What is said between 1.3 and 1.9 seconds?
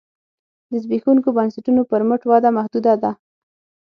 بنسټونو